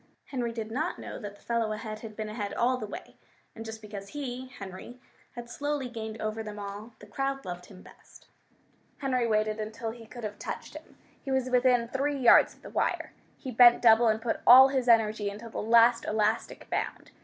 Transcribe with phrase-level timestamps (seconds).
[0.25, 3.17] Henry did not know that the fellow ahead had been ahead all the way,
[3.55, 4.99] and just because he Henry
[5.35, 8.27] had slowly gained over them all, the crowd loved him best.
[8.97, 10.97] Henry waited until he could have touched him.
[11.23, 13.13] He was within three yards of the wire.
[13.37, 17.11] He bent double, and put all his energy into the last elastic bound.